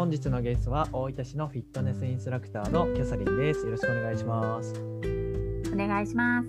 [0.00, 3.66] 本日のゲストは大分市のフィットネスインストラクターのキャサリンです。
[3.66, 4.72] よろしくお願いします。
[5.74, 6.48] お願いします。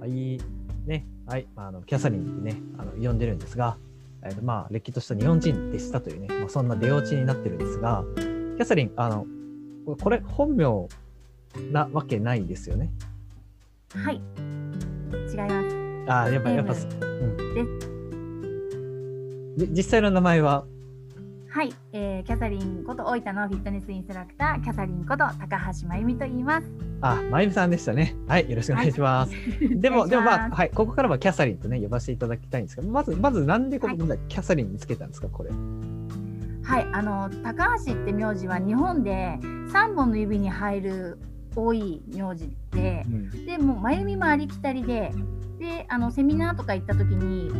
[0.00, 0.40] はい、
[0.86, 3.76] ね、はい、あのキャサリンってね、あの呼んでるんですが、
[4.22, 9.26] えーとまあ歴とした日本人でしたというね、まあ、そんな出落ちになってるんですが、キャサリン、あの
[10.00, 10.88] これ本名
[11.70, 12.90] なわけないですよね？
[13.90, 14.14] はい。
[14.14, 14.22] 違い
[15.36, 15.76] ます。
[16.08, 17.62] ああ、やっぱやっぱ、ネう
[19.52, 19.56] ん。
[19.58, 20.64] で実際の名前は、
[21.56, 26.66] はい、えー、キャサリンこと大分のフィットネスインストラクターキャサリンこと高橋真由美と言います。
[27.00, 28.14] あ、まゆみさんでしたね。
[28.28, 29.32] はい、よろしくお願いします。
[29.80, 35.50] でも、お願いしでもまあ、ますはい、ここからはキャサリンとね、呼ばせていただきたいんですけど、まず、まずなんでここ、はいキャサリンにつけたんですか、これ？
[36.62, 41.18] はい、あの高橋って名字は日本で3本の指に入る
[41.54, 45.10] 多い名字で、うんでもう真由美もありきたりで、
[45.58, 47.50] であのセミナーとか行った時に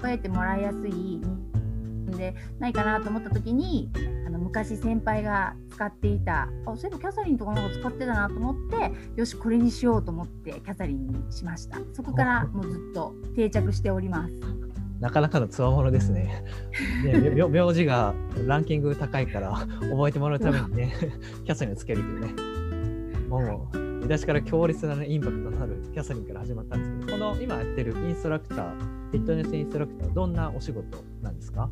[0.00, 1.20] 覚えてもらいやすい
[2.12, 3.90] でないかなと思った時に
[4.26, 14.68] あの昔先輩が使っていたあそういえばキャサリンとかなんか使ってたなと思ってよしこれにしようと思ってキャサリンにしましたそこからもうずっと定着しております
[15.00, 16.42] なかなかのつわものですね。
[17.04, 18.14] ね名字が
[18.46, 20.92] ランキング高いから、覚えてもらうためにね、
[21.46, 22.34] キャサリンをつけるというね。
[23.28, 31.70] もう、出だしから強烈な、ね、インパクトのあるキャサリンから始まったんですけど、この今やってるインストラクター、フィットネスインストラクター、どんなお仕事なんですか？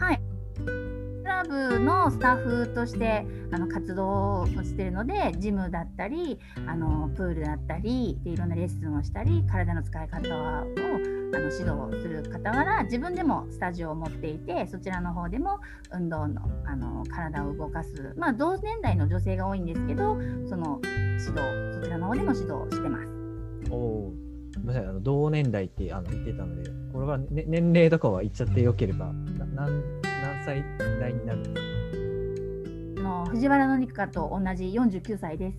[0.00, 0.20] はい
[0.56, 15.60] クラブのスタッフとしてあの活動をしているのでジムだったりあのプールだったりでいろんなレッスンをしたり体の使い方をあの指導する傍ら自分でもスタジオを持っていてそちらの方でも
[15.92, 20.16] 運動のあの体を動かす、まあ、同年代の女性が多いんですけど
[20.48, 21.42] その指導
[21.74, 24.29] そちらの方でも指導してます。
[24.56, 24.66] おおー。
[24.66, 30.64] ごめんなさい、あの同年代ってあの言ってたので、これは、ね、年齢とかは言っちゃってよければ、な何何歳
[30.98, 33.10] 代になるんですか？
[33.10, 35.58] あの藤原紀香と同じ49歳です。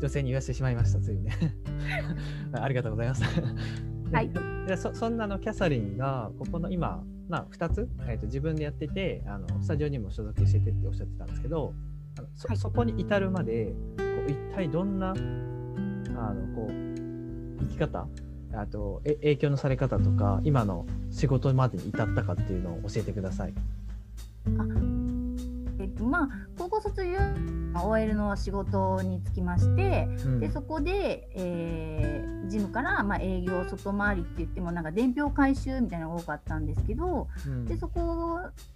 [0.00, 1.32] 女性に言わせてしまいました、ついにね。
[2.54, 3.22] ありがとうございます。
[4.12, 11.72] はいででそそんなのキャサリンが、ここの今、まあ、2つ、えーと、自分でやっててあの、スタジオにも所属しててっておっしゃってたんですけど、
[12.18, 13.72] あのそはいそこに至るまで、こ
[14.26, 16.72] う一体どんなあのこう
[17.62, 18.06] 生き方？
[18.54, 23.54] あとえ影響のされ方とか、今の仕事までに至ったかっていうのを教えてください。
[25.78, 26.28] えっとまあ、
[26.58, 27.18] 高校卒業
[27.82, 30.40] OL の仕事に就きまして、うん。
[30.40, 37.64] でそこで、えージムから、まあ、営業外回りって言ってもなんか伝票回収みたいなのが多かったんですけどうん。
[37.64, 38.00] でそこ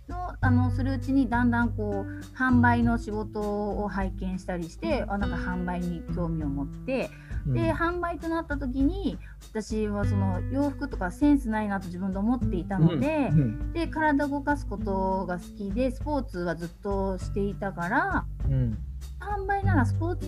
[0.09, 9.19] のあのするうちにだんだんこう販売の仕事を拝見したりしてあなんか販売に興味を持ってうんで販売となった時に
[9.51, 13.29] 私はその洋服とかセンスないなと自分で思っていたので。
[13.33, 13.73] うん。
[13.73, 18.79] で体を動かすことが好きでスポーツはずっとしていたからうん。
[19.21, 20.27] 販売ならスポーツ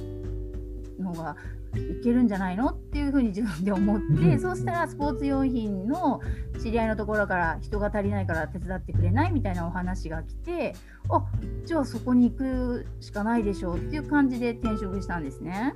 [0.98, 1.36] の方が
[1.74, 4.40] いけるんじゃないのっていうふうに自分で思って、うん。
[4.40, 6.20] そうしたらスポーツ用品の
[6.62, 10.74] 知り合いのところから人が足りないから手伝ってくれないみたいなお話が来て
[11.08, 11.24] あ
[11.64, 15.74] じゃあそこに行くしかないでしょうっていう感じで転職したんですね。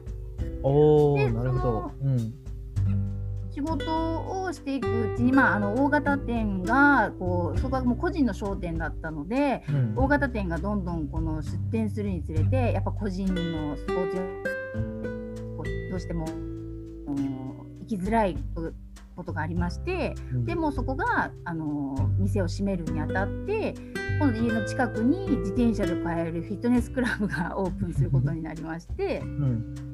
[0.62, 1.90] おでーなるほど。
[2.02, 2.34] うん。
[3.50, 9.94] 仕事をしていくうちに、まあ、あの大型店がこうそこはもう個人の商店だったのでうん。
[9.96, 14.16] 大型店がどんどんこの出店するにつれてやっぱ個人のスポーツ
[15.90, 17.16] どうしてもうん
[17.80, 18.36] 行きづらい
[19.14, 20.44] ことがありましてうん。
[20.46, 23.74] でもそこがあの店を閉めるにあたって
[24.18, 29.91] 今度家の近くに自転車で買えるフィットネスクラブがオープンすることになりましてうん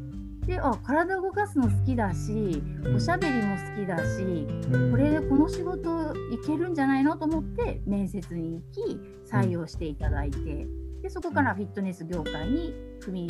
[0.48, 8.98] であ体を動かすの好きだしうんおしゃべりも好きだしうんこれでこの仕事いけるんじゃないのと思って面接に行き
[9.30, 10.66] 採用していただいて
[11.02, 13.28] でそこからフィットネス業界に踏み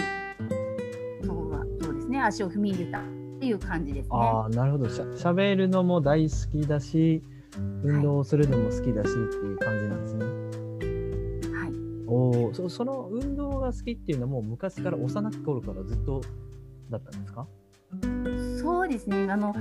[1.24, 4.10] そうはそうですね足を踏み入れたっていう感じですね。
[4.12, 4.88] ああ、なるほど。
[4.88, 7.22] しゃしゃべるのも大好きだし、
[7.84, 10.24] 運動するのも好きだしっていう感じなんですね。
[11.54, 11.72] はい、
[12.08, 16.20] おお、そその運動が好きっていうのはもう昔から幼き頃からずっと
[16.90, 17.46] だったんですか？
[18.60, 19.30] そうですね。
[19.30, 19.60] あの好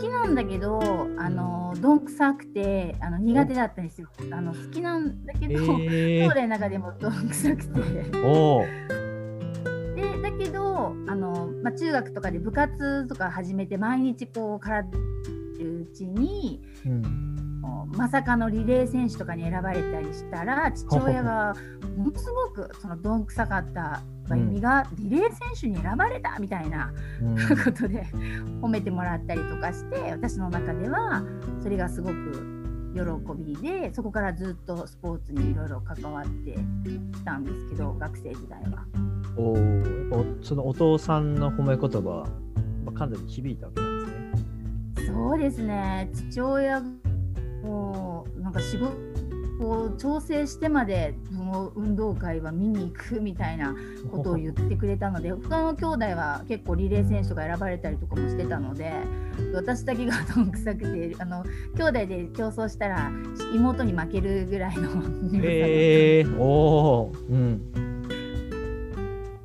[0.00, 0.80] きなんだけど
[1.18, 4.08] あのどんくさくてあの苦手だったんですよ。
[4.32, 7.80] あの好きなんだけど、え兄弟の中でもどんくさくて。
[9.94, 14.88] でだけどあの、まあ、中学とかで部活とか始めて毎日こう体
[15.58, 17.29] るうちにうん、
[17.96, 21.54] まさかのリレー選手とかに選ばれたりしたら父親が
[21.96, 28.06] ものすごくそのどんくさかった真由美がリレー選手に選ばれたみたいなうんことで
[28.62, 31.22] 褒めてもらったりとかして私の中では
[31.62, 32.60] それがすごく
[32.94, 33.00] 喜
[33.36, 38.84] びでそこからずっとスポーツにいろいろ関わってきたんですけど学生時代は。
[39.36, 42.26] おおそのお父さんの褒め言葉
[42.84, 43.98] はかなり響いたわけなん
[44.94, 45.14] ですね。
[45.14, 46.82] そうですね父親
[47.62, 48.90] もなんか仕事
[49.60, 53.74] を調整してまでその運動会は見に行くみたいな
[54.10, 58.92] ことを言ってくれたので他の兄弟は結構リレー選手が選ばれたりとかもしてたので
[59.54, 61.44] 私だけがどんくさくてあの
[61.76, 63.10] 兄弟で競争したら
[63.54, 64.88] 妹に負けるぐらいの
[65.42, 67.28] へえー、 おー。
[67.28, 67.72] うん。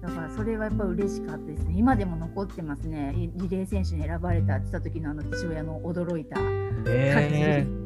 [0.01, 1.73] だからそれはやっぱ嬉しかったですね。
[1.75, 3.13] 今でも残ってますね。
[3.15, 6.45] リレー選手に選ばれたって言った時のあの父親の驚いた感
[6.85, 7.84] じ、えー、い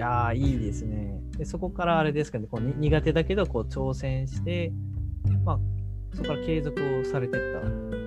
[0.00, 1.20] やいいですね。
[1.36, 2.46] でそこからあれですかね。
[2.50, 4.72] こう苦手だけどこう挑戦して、
[5.44, 5.58] まあ、
[6.14, 8.00] そこから継続をされてった。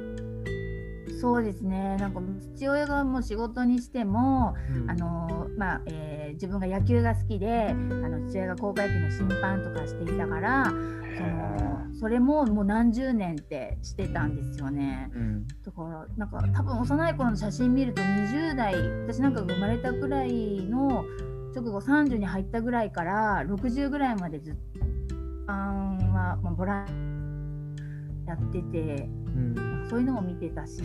[1.22, 1.96] そうですね。
[1.98, 2.22] なんか
[2.56, 18.76] 父親がもう仕事にしても、うん、あのまあえー、自分が野球が好きであの父親が高校野球の審判とかしていたからそのそれももう何十年ってしてたんですよね、うん、だからなんか多分幼い頃の写真見ると20代
[19.08, 21.06] 私なんか生まれたくらいの
[21.56, 24.60] 直後30に入ったぐらいから60ぐらいまでずっと
[25.48, 27.76] あんは、まあ、ボラン
[28.28, 30.82] やってて、うん、そういうのも見てたし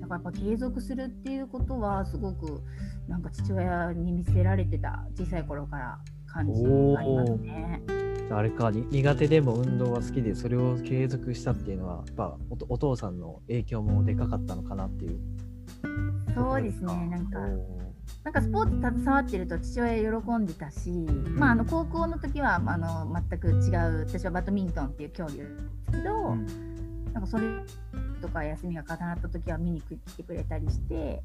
[0.00, 2.60] だからやっぱ継続するっていうことはすごく
[3.08, 6.68] なんか父親に見せられてた小さい頃から感じが
[7.00, 7.82] ありますね。
[8.30, 12.36] あれか苦手でも運動は好きでそれを継続したっていうのはやっぱ
[12.68, 15.20] お父さんの影響もでかかったのかなっていう。
[16.34, 17.38] そうですねなんか
[18.24, 25.50] なんかスポーツ携わってると父親喜んでたし、まあ、あの高校の時はあの全く違う私はバドミントンっていう競技です
[25.90, 26.46] けど、うん、
[27.12, 27.44] なんかそれ
[28.20, 31.22] とか休みが重なった時は見に来てくれたりして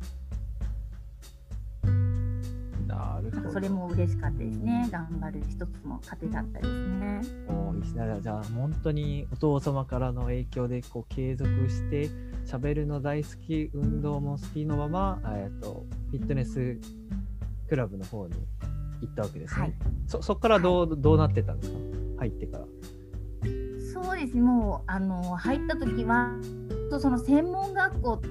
[2.87, 3.51] なるほど。
[3.51, 4.87] それも嬉しかったですね。
[4.91, 7.21] 頑張る一つの糧だったですね。
[7.49, 12.09] おいいじゃあ本当にお父様からの影響でこう継続して
[12.45, 16.77] 喋るの大好き運動も好きのまま、えーと、フィットネス
[17.67, 18.35] クラブの方に
[19.01, 19.61] 行ったわけですね。
[19.61, 19.73] はい、
[20.07, 21.77] そそこからどうはい、どうなってたんですか？
[22.19, 22.65] 入ってから。
[23.93, 26.31] そうですもうあの入った時は
[26.89, 28.21] とその専門学校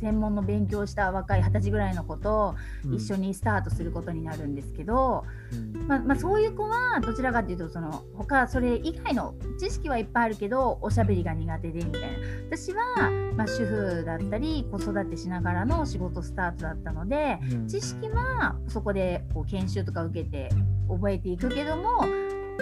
[0.00, 2.54] 専門の勉強した若い二十歳ぐらいの子と
[2.92, 12.08] 一緒にスタートすることになるんですけど、うん、まあ、まあ、そういう子はどちらかというとその他それ以外の知識はいっぱいあるけどおしゃべりが苦手でみたいな
[12.50, 20.50] 私は、まあ、主婦だったり子育てしながらの仕事スタートだったので、うん、知識はそこでこう研修とか受けて
[20.88, 22.04] 覚えていくけども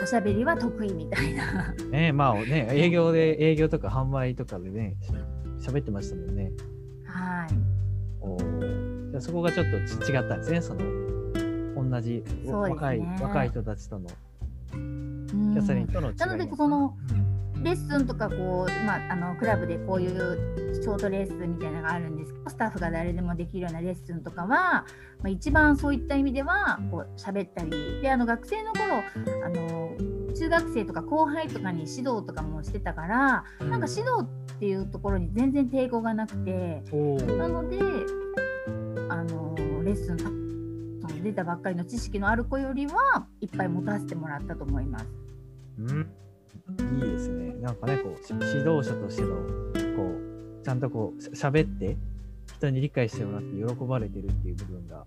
[0.03, 1.73] おしゃべりは得意みたいな。
[1.91, 4.97] ねまあね営業で営業とか販売とかでね
[5.61, 6.53] 喋ってましたもんね。
[7.15, 7.55] はい。
[8.21, 8.37] お
[9.13, 9.77] じゃそこがちょっと
[10.11, 10.81] 違ったんですね、その
[11.89, 16.97] 同じ、ね、若い若い人たちとのキャサリンとの違い、なのでこの、
[17.63, 24.85] レッスンとかこう、まあ、あのクラブでこういうショートレッスンみたいなのがあるんですけどスタッフが誰でもできるようなレッスンとかは、ま
[25.25, 27.71] あ、一番そういった意味ではこう喋ったり。
[28.03, 29.03] であの学生の頃
[29.45, 36.83] あの中学生とか後輩とかに指導とかもしてたからなんか指導っていうところに全然抵抗がなくて
[37.37, 37.79] なので
[39.09, 40.45] あのレッスン
[41.25, 45.07] 出たばっかりの知識のある子よりはいっぱい持たせてもらったと思います。
[45.79, 46.11] うん
[46.95, 47.55] いいですね。
[47.61, 49.37] なんかね、こう指導者としての
[49.97, 50.13] こ
[50.61, 51.97] うちゃんとこう喋って
[52.57, 55.05] 人に理解してもらって喜ばれてるっていう部分が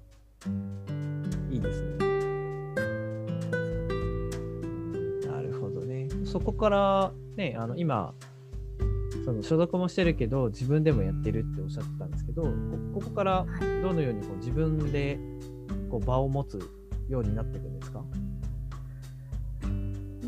[1.50, 2.07] いいですね。
[6.38, 8.14] そこからね、あの今、
[9.26, 12.44] その所属もしてるけど、自分でもやってるっておっしゃってたんですけど、
[12.94, 13.48] ここから
[13.82, 15.18] どのようにこう自分で
[15.90, 16.60] こう場を持つ
[17.10, 18.04] ようになっていくんですか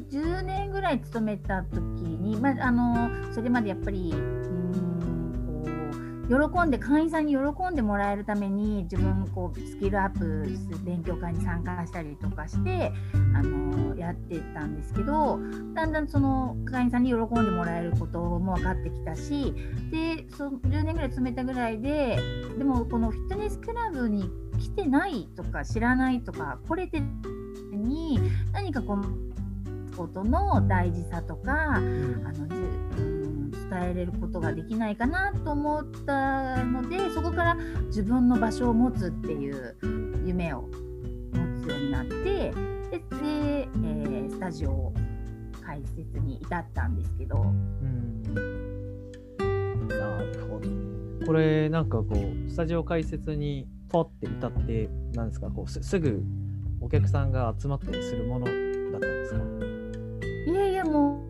[0.10, 4.12] ？10年ぐらい勤めた時に、まあ、あのそれまでやっぱり
[6.30, 7.40] 喜んで会員さんに喜
[7.72, 10.20] んでもらえるために自分こうスキルアップ
[10.58, 12.92] する勉強会に参加したりとかして
[13.36, 13.69] あの
[14.00, 15.40] やってたんですけど
[15.74, 19.54] だんだんその会員さんに喜んでもらえることも分かってきたし
[19.92, 22.20] でそ10年ぐらい詰めたぐらいで
[22.58, 24.30] でもこのフィットネスクラブに
[24.60, 27.02] 来てないとか知らないとか来れて
[27.72, 28.20] に
[28.54, 29.06] 何かこの
[29.96, 32.48] ことの大事さとかあの
[33.70, 37.56] 伝えれることができないかなと思ったのでそこから
[37.88, 39.76] 自分の場所を持つっていう
[40.26, 40.64] 夢を
[41.34, 42.54] 持つようになってでで、
[42.92, 43.49] えー、
[44.40, 44.94] スタジオを
[45.66, 47.42] 開設に至ったんですけど。
[47.42, 47.46] う
[47.86, 48.24] ん。
[49.90, 51.26] なるほど。
[51.28, 56.24] これなんかこうスタジオ開設にポって至ってなんですかこうすぐ
[56.80, 59.42] おお客さんが集まったりするものだったんですか？
[60.52, 61.22] いやいやも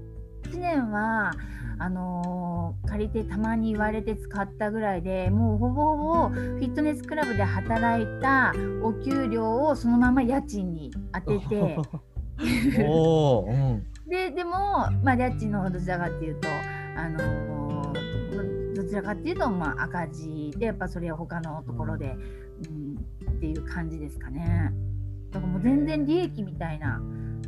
[0.45, 1.31] う1年は
[1.79, 11.77] あのー借りてたまに言われて使ったぐらいでもうほぼほぼフィットネスクラブで働いたお給料をそのまま家賃に当てて
[12.85, 14.51] おお、うん、ででも、
[15.03, 16.47] まあ、家賃の方どちらかっていうと、
[16.95, 17.69] あのー
[18.79, 22.15] どちらかっていうと、まあ、赤字でやっぱそれは他のところで、
[22.69, 22.95] うん、
[23.29, 24.71] っていう感じですかね。
[25.31, 27.01] だからもう全然利益みたいな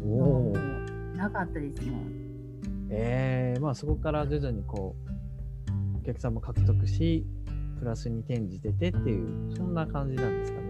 [0.04, 0.60] おの。
[1.16, 2.12] なかったですもん。
[2.90, 4.96] えー、まあそこから徐々にこ
[5.96, 7.26] うお客さんも獲得し
[7.80, 10.61] プラスに転じててっていうそんな感じなんですかね。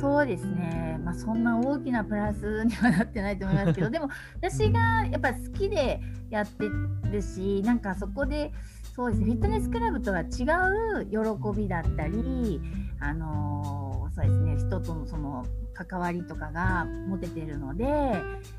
[0.00, 6.68] そうですね、まあ、そんな大きなプラスにはなってないと思いますけど でも私がやっぱ好きでやって
[7.10, 8.52] るしなんかそこで
[8.94, 12.60] そうですねフィットネスクラブとは違う喜びだったり、
[12.98, 17.86] あのーそうですね、人とのその関わりとかが持ててるので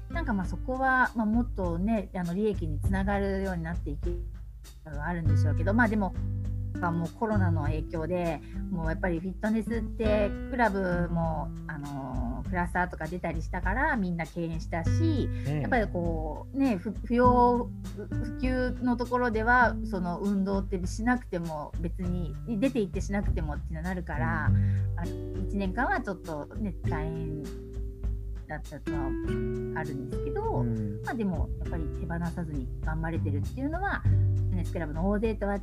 [0.10, 4.24] なんかまあそこは、まあ、もっとねあの利益につながるようになっていく
[4.86, 6.14] のがあるんでしょうけどまあでも
[6.74, 27.44] がもうコロナの影響でもうやっぱりフィットネスってクラブもあのクラスターとか出たりしたからみんな敬遠したしねやっぱりこうね不不要不及のところではその運動ってしなくても別に出て行ってしなくてもっていうのになるからあの1年間はちょっとね大変
[28.50, 29.00] だったとは
[29.76, 30.62] あるんですけど。
[30.62, 35.62] うんまあ、でもやっぱり手放さずに頑張れてるっていうのはフィットネスクラブの大勢とは違う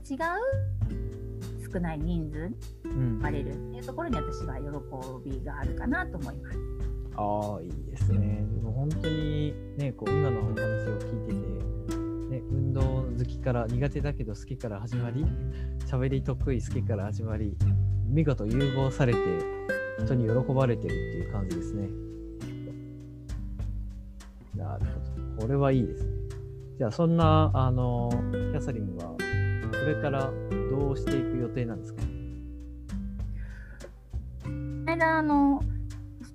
[1.72, 6.58] 少ない人数うんバれるっていうところに私は喜びがあるかなと思います。
[7.16, 8.44] ああいいですね。
[8.54, 11.96] でも本当にねこう今のお話を聞いてて、
[12.30, 12.82] ね、運動
[13.18, 15.24] 好きから苦手だけど好きから始まり
[15.86, 17.56] 喋り得意好きから始まり
[18.06, 19.18] 見事融合されて
[20.04, 21.88] 人に喜ばれてるっていう感じですね。
[24.56, 25.42] なるほど。
[25.42, 26.10] これはいいですね。
[26.78, 29.16] じゃあそんなあのキャサリンはこ
[29.86, 30.30] れから
[30.70, 32.02] どうしていく予定なんですか？
[34.86, 35.62] 間あの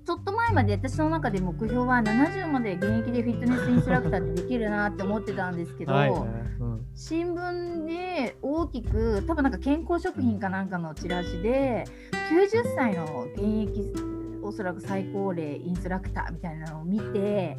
[0.04, 6.14] ちょっと前まで私の中で目標は70まで現役でフィットネスインストラクターってできるなって思ってたんですけど、はい、う
[6.64, 11.84] ん新聞で大きく多分なんか健康食品かなんかのチラシで
[12.30, 13.92] 90歳の現役
[14.42, 17.56] おそらく最高齢インストラクターみたいなのを見て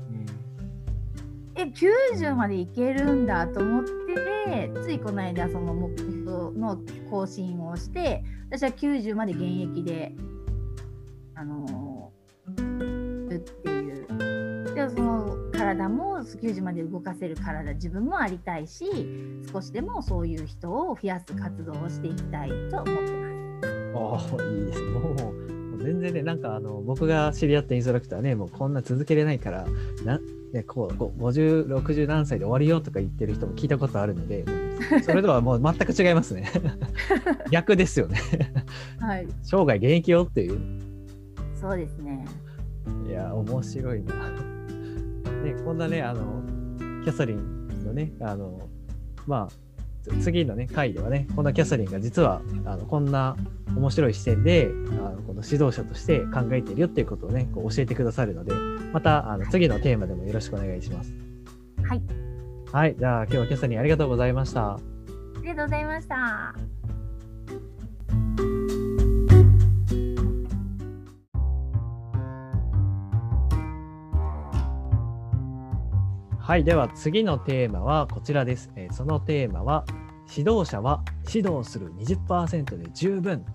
[1.55, 6.79] え90までいけるんだと思ってついこの間その目標の
[7.09, 10.13] 更新をして私は90まで現役で
[11.35, 18.85] あのーっていうでその体も90まで動かせる体自分もありたいし
[19.51, 23.33] 少しでもそういう人を増やす活動をしていきたいと思ってます。
[23.95, 24.89] ああ、いいですね。
[24.89, 29.65] もう、もう全然ね、なんかあの、僕が知り合ったインストラクターね、もうこんな続けれないから、
[30.03, 30.19] な
[30.53, 34.45] ね、こう、こう50、60何歳で終わりよとか言ってる人も聞いたことあるので、
[35.03, 36.49] それとはもう全く違いますね。
[37.51, 38.19] 逆ですよね。
[38.99, 40.59] はい、生涯現役よっていう。
[41.59, 42.23] そうですね。
[43.07, 44.13] いや、面白いな。
[45.41, 46.43] ね、こんなね、あの、
[47.03, 48.69] キャサリンのね、あの、
[49.25, 49.62] まあ、
[50.21, 53.37] 次のね、回ではね、こんなキャサリンが実は、あのこんな
[53.75, 58.53] 面白い視点で、あのこの指導者として考えているよっていうことをね、こう教えてくださるので、
[58.91, 61.13] また、あの次のテーマでもよろしくお願いします。
[61.83, 62.01] はい、
[62.71, 64.73] はい、じゃあ今日はキャサリンありがとうございました。
[64.73, 64.79] あ
[65.41, 66.92] りがとうございました。
[76.45, 78.69] はい、では次のテーマはこちらです。
[78.75, 79.85] えーそのテーマは、
[80.29, 81.01] 指導者は
[81.33, 83.45] 指導する20%で十分。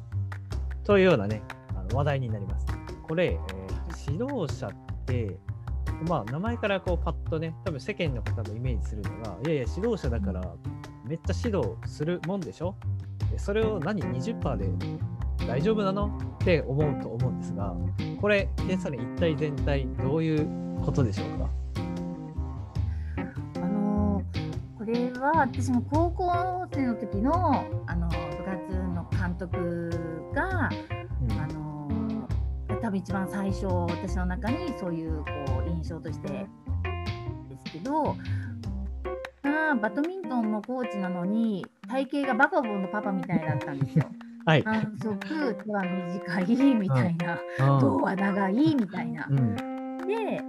[0.84, 1.42] というようなね、
[1.76, 2.64] あの話題になります。
[3.06, 4.72] これ、えー指導者っ
[5.04, 5.36] て、
[6.08, 10.40] まあ、名前からこうパッとね、多分世間の方のイメージするのが、いやいや、指導者だから
[11.04, 12.74] めっちゃ指導するもんでしょ？
[13.36, 14.66] それを何？20%で
[15.46, 16.18] 大丈夫なの？
[16.36, 17.74] って思うと思うんですが、
[18.18, 20.48] これ、ケンさん一体全体どういう
[20.82, 21.50] ことでしょうか？
[25.32, 29.90] は私も高校生の時のあの部活の監督
[30.34, 30.70] が、
[31.22, 31.68] うんあのー
[32.80, 35.24] 多分一番最初私の中にそういうこ
[35.66, 36.46] う印象としてで
[37.66, 38.16] すけど。
[39.42, 44.04] まあ、バドミントンのコーチなのに体型がバカボンのパパみたいだったんですよ。
[44.46, 44.62] はい。
[44.62, 47.38] 反則手は短いみたいな、
[47.78, 49.26] 胴は長いみたいな。
[49.28, 49.56] うん
[50.06, 50.40] で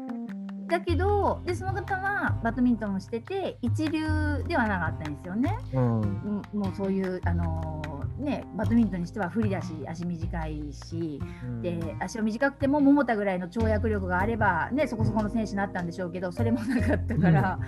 [0.69, 5.57] だけどでその方はバドミントンをしてて一流ではなかったんですよね。
[5.73, 6.01] うん。
[6.01, 11.61] うんもうそういう、あのーね、バドミントンにしては不利だし足短いし、うん。
[11.61, 17.59] で足を短くても桃田ぐらいの跳躍力があれば、ね、そこそこの選手になったんでしょうけどそれもなかったから、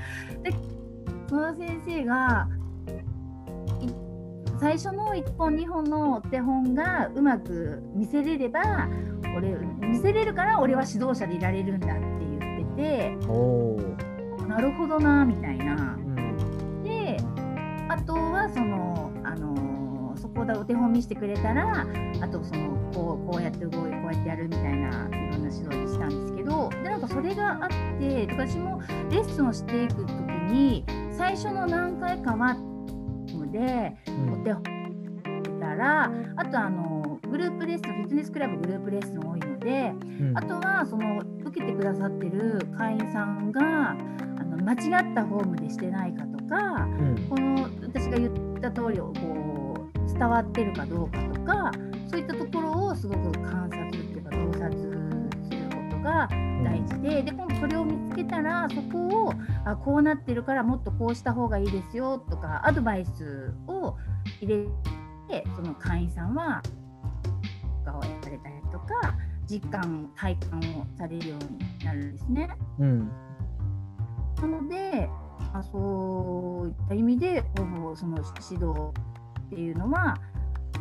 [0.43, 0.51] で
[1.27, 2.47] その先生が
[3.79, 3.93] い
[4.59, 8.89] 最初の1本2本のお手本がうまく見せれれば
[9.35, 12.10] 俺見せれるから俺は指導者でいられるんだって
[12.75, 13.15] て
[14.47, 15.95] なるほどなみたいな。
[15.95, 16.83] うん。
[16.83, 17.17] で
[17.87, 19.61] あとはその、あのー
[20.17, 21.87] そこでお手本見せてくれたら
[22.21, 30.11] あとそのこうこうやって動いこうやってやるみたいないろんな指導にしたんですけどでなんかそれがあって私もレッスンをしていく時
[30.51, 32.55] に最初の何回かは
[33.51, 34.41] でうん。
[34.41, 34.81] お手本
[35.61, 40.37] たらあとあのグループレッスンフィットネスクラブグループレッスン多いのでうん。
[40.37, 43.95] あとはその受けてくださってる会員さんがあ
[44.43, 47.27] の間違ったフォームでしてないかとかうん。
[47.29, 51.71] この私が言った通りをこう伝わってるかどうかとか
[52.09, 54.97] そういったところをすごく観察っていうか洞察する
[55.89, 56.27] ことが
[56.63, 59.33] 大事でで今度それを見つけたらそこを
[59.65, 63.95] あこうなってるからもっとこうした方がいいですよとかアドバイスを
[64.41, 64.65] 入れ
[65.27, 66.61] てその会員さんは
[67.85, 69.15] がをやられたりとか
[69.51, 72.49] 実感体感をされるようになるんですね。
[72.79, 73.11] うん
[74.41, 75.07] なので、
[75.53, 78.91] あそういった意味で、こうその指導
[79.47, 80.15] っていうのは、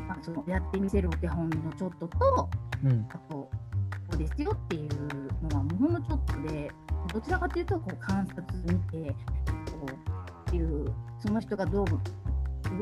[0.08, 2.48] まあ、そのやってみせるお手本のちょっとと、
[2.84, 3.50] うんあと、こ
[4.14, 6.70] うですよっていうのは、もうほんのちょっとで、
[7.12, 9.14] どちらかというと、こう観察見て、
[9.72, 11.86] こうっていう、その人がどう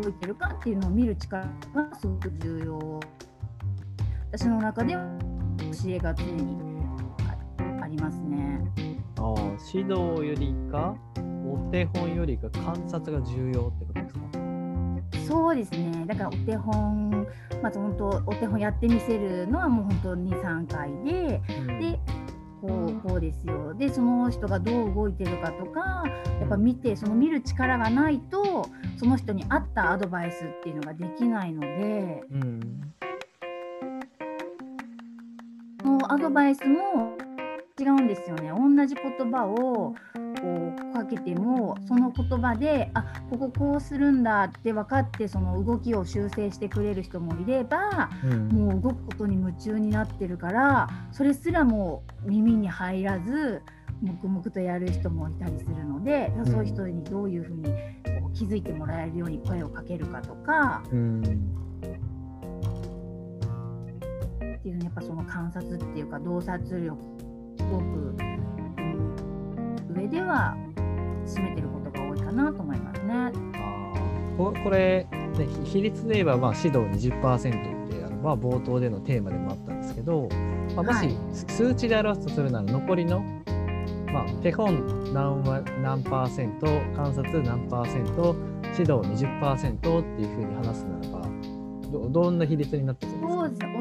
[0.02, 3.00] 動いてるかっていうのを見る力がすごく重要。
[4.30, 5.27] 私の中では
[5.72, 6.56] 教えが常に
[7.80, 8.60] あありますね。
[9.16, 10.94] あー指導よりか
[11.46, 14.20] お手本よりか観察が重要ってことですか？
[15.26, 16.04] そうですね。
[16.06, 17.26] だからお手本、
[17.62, 22.00] まず本当お手本やってみせるのはもう本当に2、3回で、うんで、
[22.62, 23.74] こうこうですよ。
[23.74, 26.04] で、その人がどう動いてるかとか、
[26.40, 32.94] やっぱ見て、その見る力がないと、その人に合ったアドバイスっていうのができないので、うん
[36.08, 37.16] のアドバイスも
[37.78, 38.50] 違うんですよね。
[38.50, 39.94] 同じ言葉をこ
[40.42, 48.48] うかけてもその言葉であこここうするんだって分かってその動きを修正してくれる人もいればうん。
[48.48, 53.62] もう動くことに夢中になってるからそれすらもう耳に入らず
[54.02, 57.64] 黙々とやる人もいたりするので、んそういう人にどういうふうに
[58.20, 60.82] こう気づいてもらえるように声をかけるかとか。
[60.92, 61.67] うん
[64.68, 66.96] っていうのやっぱその観察っていうか洞察力
[67.56, 68.38] すごく、うん
[69.90, 70.54] 上では
[71.26, 73.32] 占めてることが多いかなと思いますね。
[74.36, 77.78] ここれ、ね、ひ比率で言えばまあ指導20%って
[78.22, 80.28] まあ、冒頭でのテーマでもあったんですけど、
[80.74, 83.20] まあ、もしはい数値で表すとするなら残りの、
[84.12, 88.34] まあ、手本何割何パーセント観察何パーセント
[88.76, 91.28] 指導20%っていうふうに話すならば
[91.90, 93.06] どどんな比率になって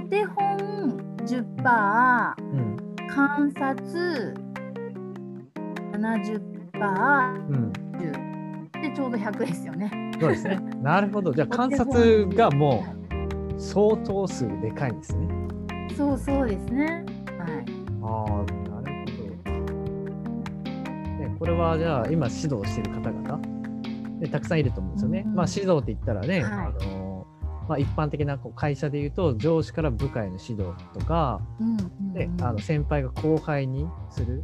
[0.10, 4.36] 手本10%うん観察
[5.92, 6.42] 70%
[7.50, 10.12] うん、10でちょうど100ですよね。
[10.20, 10.60] そうですね。
[10.82, 11.34] なるほど。
[11.34, 12.86] じゃあ観察がも
[13.58, 15.28] う相当数でかいんですね。
[15.96, 17.04] そうそうですね。
[17.40, 17.66] はい。
[18.04, 19.54] ああ、なるほど。
[21.18, 23.38] ね、これはじゃあ今指導している方々、
[24.20, 25.24] ね、たくさんいると思うんですよね。
[25.26, 26.97] うんまあ指導って言ったらね、はいあの
[27.68, 34.44] まあ、一般的なこう会社で言うと上司から部下への指導とか、うんうんねあの先輩が後輩にする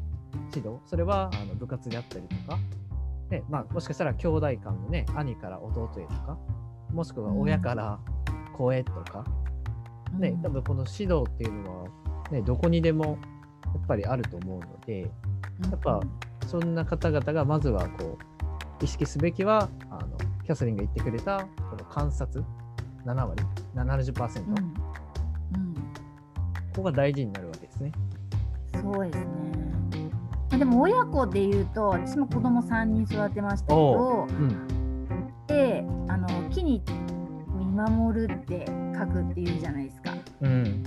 [0.56, 0.80] 指導。
[0.86, 2.60] それはあの部活であったりとか、
[3.30, 6.38] ねまあ、もしかしたら兄弟間のね兄から弟へとか
[6.92, 8.00] もしくは親から
[8.56, 9.26] 子へとか、
[10.18, 11.90] ね多分この指導っていうのは、
[12.32, 13.18] ね、どこにでも
[13.66, 15.08] やっぱりあると思うのでや
[15.76, 16.00] っぱ
[16.48, 18.18] そんな方々がまずはこ
[18.82, 22.44] う意識すべきはあのキャサリンが言ってくれたこの観察
[23.06, 23.44] 7割
[23.76, 24.54] 70%、うん。
[24.54, 25.74] うん。
[25.74, 25.82] こ
[26.78, 27.92] こが大事になるわけですね。
[28.82, 29.26] そうですね。
[30.50, 34.32] まあでも親子で言うと私も子供3人育てましたけどう。
[34.32, 34.68] ん。
[35.48, 36.82] であの木に
[37.58, 38.66] 見守るって
[38.98, 40.14] 書くっていうじゃないですか。
[40.42, 40.84] うん、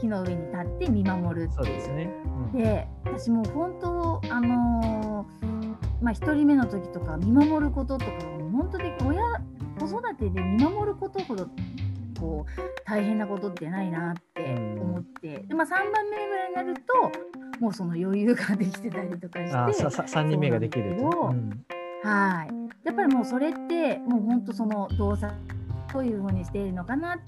[0.00, 2.10] 木の上に立って見守るそうですね。
[2.52, 2.62] うん。
[2.62, 5.54] で私もう本当あのー
[6.02, 8.12] まあ1人目の時とか見守ることとか
[8.52, 9.22] 本当に親
[9.86, 11.48] 子育てで見守ることほど
[12.18, 21.34] こう大変なことってないなって思って、でまあ、3番目ぐらいになるともうその余裕ができてたりとかあしてささ3人目ができると。
[22.02, 22.86] はい。
[22.86, 25.32] やっぱりもうそれってもう本当その動作
[25.92, 27.18] どういうふうにしているのかな。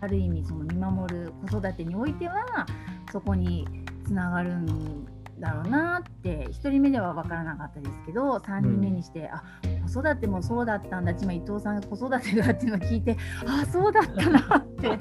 [0.00, 2.66] ある意味その見守る子育てにおいては
[3.10, 3.66] そこに
[4.04, 5.06] つながるん
[5.38, 9.42] だろうなって1人目では分からなかったですけど3人目にして、うん、あ
[9.92, 14.98] 子育てもそうだったんだ今伊藤さんが子育てだっていうのを聞いてあそうだったなって。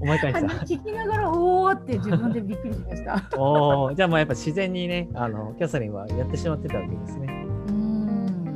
[0.00, 0.46] 思い返した。
[0.64, 3.22] 聞きながらおおって自分でびっくりしました。
[3.38, 7.46] おおじゃあもうやっぱ自然にねあのキャサリンはやってしまってたわけですね。
[7.68, 8.54] うん。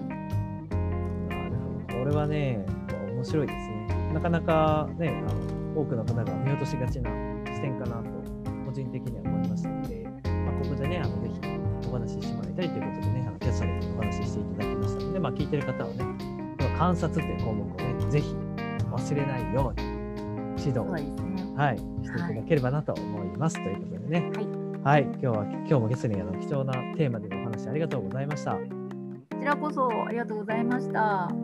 [1.89, 2.65] これはね
[3.13, 4.11] 面白いですね。
[4.15, 5.33] なかなかねあ
[5.75, 7.11] の多くの方が見落としがちな
[7.53, 8.14] 視点かなと
[15.25, 16.05] まあ、聞いてる方はね
[16.77, 18.37] 観察という項目をねぜひ
[18.93, 19.89] 忘れないように
[20.63, 21.11] 指導、ね、
[21.57, 23.59] はい、していただければなと思います。
[23.59, 24.31] はい、ということでね、
[24.85, 28.53] はい、はい、今日は今日もゲストにあの貴重なテーマでのお話ありがとうございました。
[28.53, 28.61] こ
[29.41, 31.44] ちらこそありがとうございました。